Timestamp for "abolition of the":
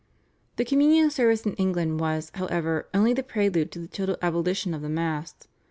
4.19-4.89